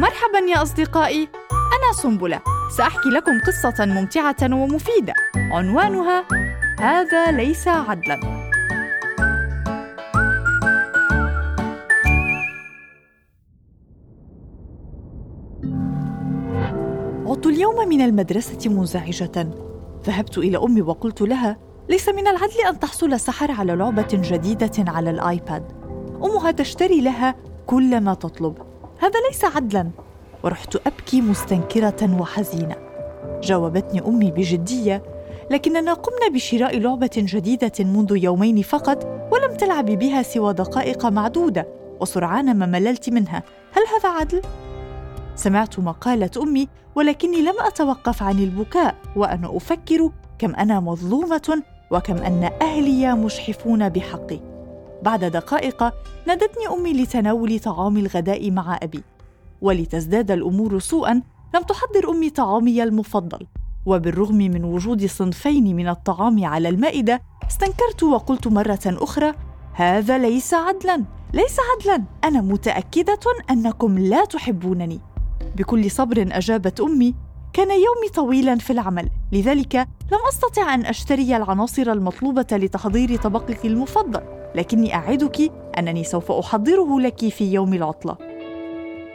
[0.00, 1.28] مرحبا يا أصدقائي.
[1.52, 2.40] أنا سنبلة.
[2.76, 5.14] سأحكي لكم قصة ممتعة ومفيدة.
[5.36, 6.24] عنوانها
[6.80, 8.20] هذا ليس عدلا.
[17.26, 19.48] عدت اليوم من المدرسة منزعجة
[20.04, 21.56] ذهبت إلى أمي وقلت لها
[21.88, 25.72] ليس من العدل أن تحصل سحر على لعبة جديدة على الآيباد.
[26.24, 27.34] أمها تشتري لها
[27.66, 28.69] كل ما تطلب.
[29.00, 29.90] هذا ليس عدلا.
[30.42, 32.76] ورحت أبكي مستنكرة وحزينة.
[33.42, 35.02] جاوبتني أمي بجدية
[35.50, 41.68] لكننا قمنا بشراء لعبة جديدة منذ يومين فقط ولم تلعب بها سوى دقائق معدودة
[42.00, 43.42] وسرعان ما مللت منها.
[43.72, 44.42] هل هذا عدل؟
[45.34, 52.16] سمعت ما قالت أمي ولكني لم أتوقف عن البكاء وأنا أفكر كم أنا مظلومة وكم
[52.16, 54.49] أن أهلي مشحفون بحقي.
[55.02, 55.84] بعد دقائق
[56.26, 59.02] نادتني أمي لتناول طعام الغداء مع أبي
[59.60, 61.22] ولتزداد الأمور سوءا
[61.54, 63.46] لم تحضر أمي طعامي المفضل.
[63.86, 69.34] وبالرغم من وجود صنفين من الطعام على المائدة استنكرت وقلت مرة أخرى
[69.72, 71.04] هذا ليس عدلا
[71.34, 73.18] ليس عدلا أنا متأكدة
[73.50, 75.00] أنكم لا تحبونني.
[75.56, 77.14] بكل صبر أجابت أمي
[77.52, 79.76] كان يومي طويلا في العمل لذلك
[80.12, 84.39] لم أستطع أن أشتري العناصر المطلوبة لتحضير طبقك المفضل.
[84.54, 88.16] لكني أعدك أنني سوف أحضره لك في يوم العطلة.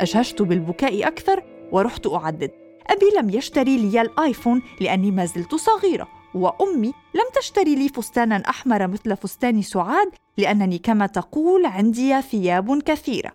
[0.00, 2.50] اجهشت بالبكاء أكثر ورحت أعدد.
[2.86, 8.86] أبي لم يشتري لي الآيفون لأني ما زلت صغيرة وأمي لم تشتري لي فستانا أحمر
[8.86, 13.32] مثل فستان سعاد لأنني كما تقول عندي ثياب كثيرة.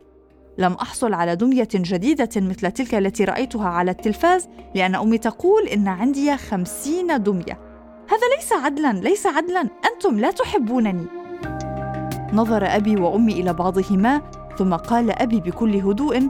[0.57, 5.87] لم أحصل على دمية جديدة مثل تلك التي رأيتها على التلفاز لأن أمي تقول إن
[5.87, 7.59] عندي خمسين دمية.
[8.09, 11.05] هذا ليس عدلا ليس عدلا أنتم لا تحبونني.
[12.35, 14.21] نظر أبي وأمي إلى بعضهما
[14.57, 16.27] ثم قال أبي بكل هدوء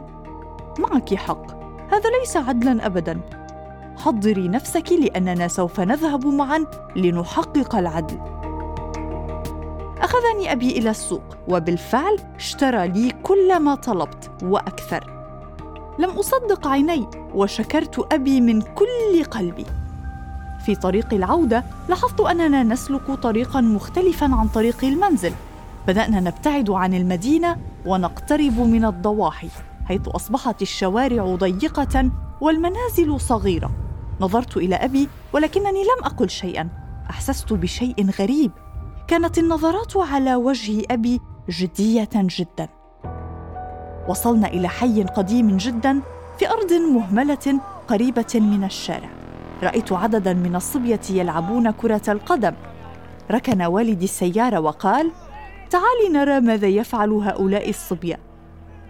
[0.80, 1.52] معك حق
[1.92, 3.20] هذا ليس عدلا أبدا.
[3.98, 6.66] حضري نفسك لأننا سوف نذهب معا
[6.96, 8.18] لنحقق العدل.
[10.02, 15.16] أخذني أبي إلى السوق وبالفعل اشترى لي كل ما طلبت وأكثر.
[16.00, 19.66] لم أصدق عيني وشكرت أبي من كل قلبي.
[20.66, 25.34] في طريق العودة لاحظت أننا نسلك طريقا مختلفا عن طريق المنزل.
[25.88, 29.50] بدأنا نبتعد عن المدينة ونقترب من الضواحي
[29.86, 33.72] حيث أصبحت الشوارع ضيقة والمنازل صغيرة.
[34.22, 36.70] نظرت إلى أبي ولكنني لم أقل شيئا.
[37.10, 38.52] أحسست بشيء غريب.
[39.08, 42.70] كانت النظرات على وجه أبي جدية جدا.
[44.08, 46.02] وصلنا إلى حي قديم جدا
[46.40, 49.10] في أرض مهملة قريبة من الشارع.
[49.64, 52.54] رأيت عددا من الصبية يلعبون كرة القدم.
[53.32, 55.12] ركن والدي السيارة وقال
[55.70, 58.20] تعالي نرى ماذا يفعل هؤلاء الصبيه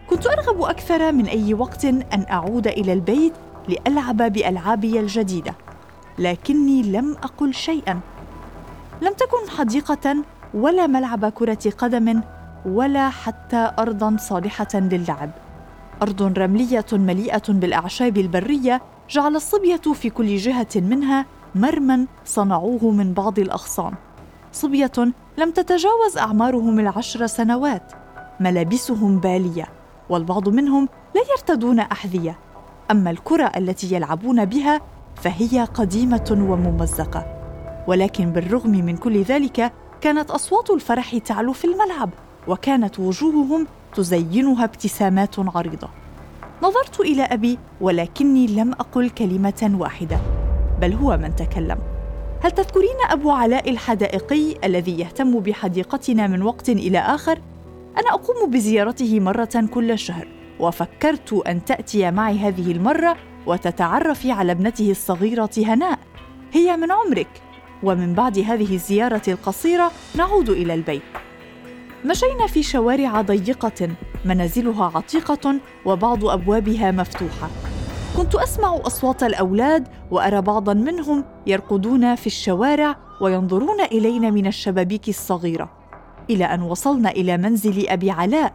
[0.10, 3.34] كنت أرغب أكثر من أي وقت أن أعود إلى البيت
[3.68, 5.56] لألعب بالعابي الجديدة
[6.20, 8.00] لكني لم أقل شيئا
[9.02, 10.16] لم تكن حديقة
[10.54, 12.22] ولا ملعب كرة قدم
[12.66, 15.32] ولا حتى أرضا صالحة للعب.
[16.02, 21.26] أرض رملية مليئة بالأعشاب البرية جعل الصبية في كل جهة منها
[21.56, 23.94] مرمى صنعوه من بعض الأغصان.
[24.56, 24.92] صبية
[25.38, 27.92] لم تتجاوز أعمارهم العشر سنوات،
[28.40, 29.68] ملابسهم بالية،
[30.10, 32.40] والبعض منهم لا يرتدون أحذية.
[32.92, 34.82] أما الكرة التي يلعبون بها
[35.16, 37.26] فهي قديمة وممزقة.
[37.88, 42.10] ولكن بالرغم من كل ذلك كانت أصوات الفرح تعلو في الملعب
[42.48, 45.90] وكانت وجوههم تزينها ابتسامات عريضة
[46.64, 50.18] نظرت إلى أبي ولكني لم أقل كلمة واحدة
[50.82, 51.78] بل هو من تكلم
[52.46, 57.40] هل تذكرين أبو علاء الحدائقي الذي يهتم بحديقتنا من وقت إلى آخر
[57.98, 60.28] أنا أقوم بزيارته مرة كل شهر
[60.60, 66.00] وفكرت أن تأتي معي هذه المرة وتتعرفي على ابنته الصغيرة هناء
[66.54, 67.42] هي من عمرك
[67.84, 71.02] ومن بعد هذه الزيارة القصيرة نعود إلى البيت.
[72.06, 73.90] مشينا في شوارع ضيقة
[74.26, 75.56] منازلها عتيقة
[75.86, 77.50] وبعض أبوابها مفتوحة.
[78.18, 85.72] كنت أسمع أصوات الأولاد وأرى بعضا منهم يرقدون في الشوارع وينظرون إلينا من الشبابيك الصغيرة.
[86.30, 88.54] إلى أن وصلنا إلى منزل أبي علاء،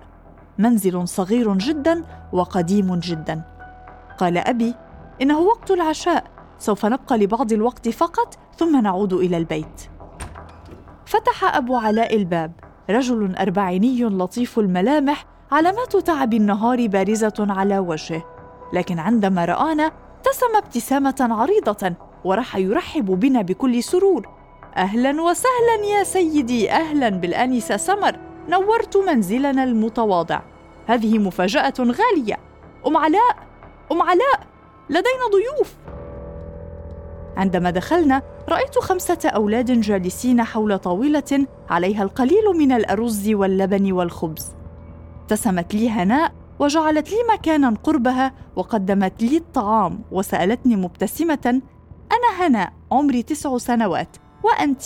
[0.59, 3.43] منزل صغير جدا وقديم جدا.
[4.19, 4.75] قال أبي:
[5.23, 6.25] إنه وقت العشاء.
[6.59, 9.91] سوف نبقى لبعض الوقت فقط ثم نعود إلى البيت.
[11.07, 12.53] فتح أبو علاء الباب.
[12.91, 18.40] رجل أربعيني لطيف الملامح علامات تعب النهار بارزة على وجهه.
[18.73, 21.93] لكن عندما رآنا ابتسم ابتسامة عريضة
[22.25, 24.29] وراح يرحب بنا بكل سرور.
[24.77, 28.17] أهلا وسهلا يا سيدي أهلا بالآنسة سمر.
[28.49, 30.41] نورت منزلنا المتواضع.
[30.87, 32.39] هذه مفاجأة غالية.
[32.87, 33.37] أم علاء
[33.93, 34.41] أم علاء
[34.91, 35.75] لدينا ضيوف.
[37.37, 44.55] عندما دخلنا رأيت خمسة أولاد جالسين حول طاولة عليها القليل من الأرز واللبن والخبز.
[45.23, 51.61] ابتسمت لي هناء وجعلت لي مكانا قربها وقدمت لي الطعام وسألتني مبتسمة
[52.13, 54.83] أنا هناء عمري تسع سنوات وأنت؟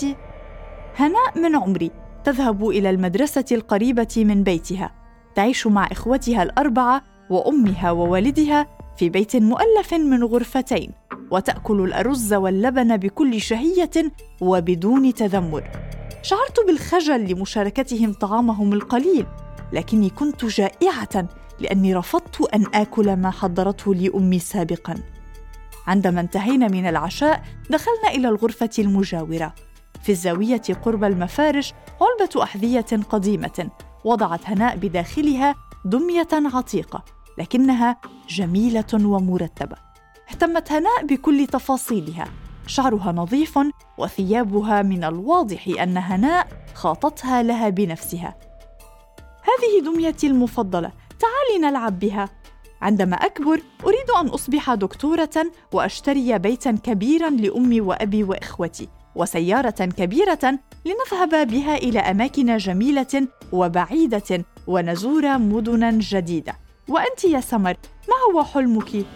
[0.96, 1.90] هناء من عمري
[2.24, 4.94] تذهب إلى المدرسة القريبة من بيتها
[5.34, 8.66] تعيش مع إخوتها الأربعة وأمها ووالدها
[8.96, 10.90] في بيت مؤلف من غرفتين
[11.30, 13.90] وتأكل الأرز واللبن بكل شهية
[14.40, 15.70] وبدون تذمر
[16.22, 19.26] شعرت بالخجل لمشاركتهم طعامهم القليل
[19.72, 21.28] لكني كنت جائعة
[21.60, 24.94] لأني رفضت أن آكل ما حضرته لي امي سابقا.
[25.86, 29.54] عندما انتهينا من العشاء دخلنا إلى الغرفة المجاورة.
[30.02, 33.68] في الزاوية قرب المفارش علبة أحذية قديمة
[34.04, 35.54] وضعت هناء بداخلها
[35.84, 37.04] دمية عتيقة
[37.38, 37.96] لكنها
[38.28, 39.76] جميلة ومرتبة.
[40.30, 42.24] اهتمت هناء بكل تفاصيلها.
[42.66, 43.58] شعرها نظيف
[43.98, 48.36] وثيابها من الواضح أن هناء خاطتها لها بنفسها.
[49.42, 50.92] هذه دميتي المفضلة.
[51.20, 52.28] تعالي نلعب بها.
[52.82, 61.48] عندما أكبر أريد أن أصبح دكتورة وأشتري بيتا كبيرا لأمي وأبي وإخوتي وسيارة كبيرة لنذهب
[61.48, 66.54] بها إلى أماكن جميلة وبعيدة ونزور مدنا جديدة.
[66.88, 67.76] وأنت يا سمر
[68.08, 69.06] ما هو حلمك؟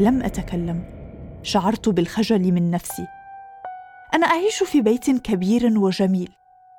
[0.00, 0.84] لم أتكلم.
[1.42, 3.06] شعرت بالخجل من نفسي.
[4.14, 6.32] أنا أعيش في بيت كبير وجميل.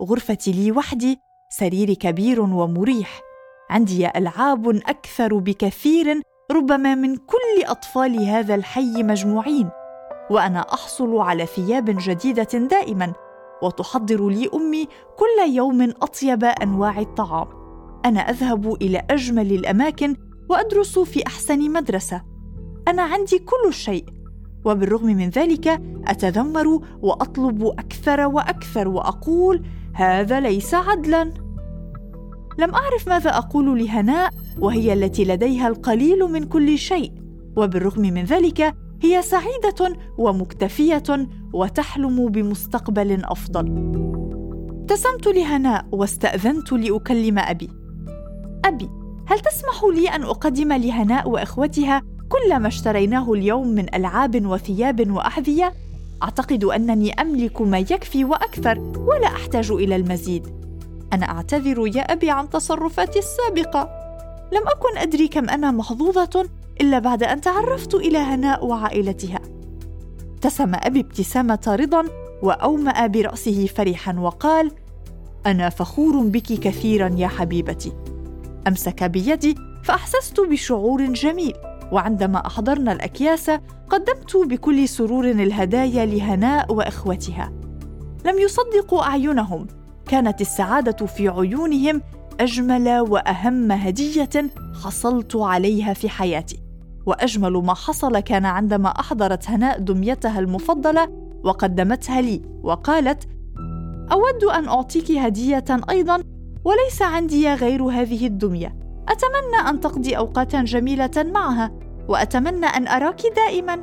[0.03, 1.19] غرفتي لي وحدي
[1.49, 3.26] سريري كبير ومريح.
[3.69, 6.21] عندي ألعاب أكثر بكثير
[6.51, 9.69] ربما من كل أطفال هذا الحي مجموعين
[10.31, 13.13] وأنا أحصل على ثياب جديدة دائما
[13.63, 14.87] وتحضر لي أمي
[15.17, 17.47] كل يوم أطيب أنواع الطعام.
[18.05, 20.15] أنا أذهب إلى أجمل الأماكن
[20.49, 22.23] وأدرس في أحسن مدرسة.
[22.87, 24.05] أنا عندي كل شيء
[24.65, 31.46] وبالرغم من ذلك أتذمر وأطلب أكثر وأكثر وأقول هذا ليس عدلا.
[32.57, 37.11] لم أعرف ماذا أقول لهناء وهي التي لديها القليل من كل شيء.
[37.55, 43.65] وبالرغم من ذلك هي سعيدة ومكتفية وتحلم بمستقبل أفضل.
[44.81, 47.69] ابتسمت لهناء واستأذنت لأكلم أبي.
[48.65, 48.89] أبي
[49.27, 55.73] هل تسمح لي أن أقدم لهناء وإخوتها كل ما اشتريناه اليوم من ألعاب وثياب وأحذية؟
[56.23, 60.56] أعتقد أنني أملك ما يكفي وأكثر ولا أحتاج إلى المزيد.
[61.13, 63.89] أنا أعتذر يا أبي عن تصرفاتي السابقة.
[64.51, 66.49] لم أكن أدري كم أنا محظوظه
[66.81, 69.39] إلا بعد أن تعرفت إلى هناء وعائلتها.
[70.33, 72.03] ابتسم أبي ابتسامة رضا
[72.43, 74.71] وأومأ برأسه فرحا وقال
[75.45, 77.91] أنا فخور بك كثيرا يا حبيبتي.
[78.67, 81.53] أمسك بيدي فأحسست بشعور جميل
[81.91, 83.49] وعندما أحضرنا الأكياس
[83.89, 87.53] قدمت بكل سرور الهدايا لهناء وإخوتها.
[88.25, 89.67] لم يصدقوا أعينهم.
[90.07, 92.01] كانت السعادة في عيونهم
[92.39, 94.29] أجمل وأهم هدية
[94.83, 96.59] حصلت عليها في حياتي.
[97.05, 101.09] وأجمل ما حصل كان عندما أحضرت هناء دميتها المفضلة
[101.43, 103.27] وقدمتها لي وقالت
[104.11, 106.23] أود أن أعطيك هدية أيضا
[106.63, 108.75] وليس عندي غير هذه الدمية.
[109.09, 111.71] أتمنى أن تقضي أوقاتا جميلة معها
[112.07, 113.79] وأتمنى أن أراك دائما.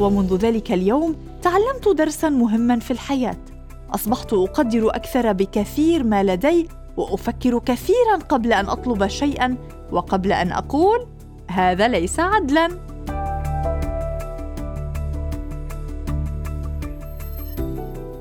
[0.00, 3.36] ومنذ ذلك اليوم تعلمت درسا مهما في الحياة.
[3.94, 9.56] أصبحت أقدر أكثر بكثير ما لدي وأفكر كثيرا قبل أن أطلب شيئا
[9.92, 11.06] وقبل أن أقول
[11.50, 12.68] هذا ليس عدلا.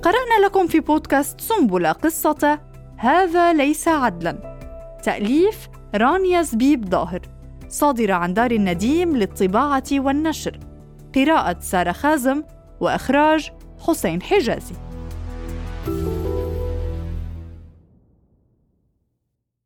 [0.02, 2.60] قرأنا لكم في بودكاست سنبلة قصة
[2.98, 4.58] هذا ليس عدلا.
[5.04, 7.22] تأليف رانيا زبيب ظاهر
[7.70, 10.60] صادرة عن دار النديم للطباعة والنشر.
[11.16, 12.44] قراءة سارة خازم
[12.80, 13.52] وإخراج
[13.88, 14.76] حسين حجازي.